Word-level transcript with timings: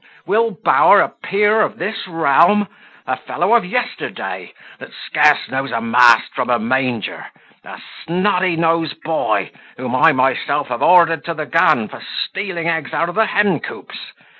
Will. 0.25 0.49
Bower 0.63 0.99
a 1.01 1.09
peer 1.09 1.61
of 1.61 1.77
this 1.77 2.07
realm! 2.07 2.67
a 3.05 3.15
fellow 3.17 3.53
of 3.53 3.63
yesterday, 3.63 4.51
that 4.79 4.89
scarce 5.05 5.47
knows 5.47 5.69
a 5.71 5.79
mast 5.79 6.33
from 6.33 6.49
a 6.49 6.57
manger! 6.57 7.27
a 7.63 7.79
snotty 8.07 8.55
nose 8.55 8.95
boy, 8.95 9.51
whom 9.77 9.95
I 9.95 10.11
myself 10.11 10.69
have 10.69 10.81
ordered 10.81 11.23
to 11.25 11.35
the 11.35 11.45
gun, 11.45 11.87
for 11.87 12.01
stealing 12.25 12.67
eggs 12.67 12.93
out 12.95 13.09
of 13.09 13.13
the 13.15 13.27
hen 13.27 13.59
coops! 13.59 13.99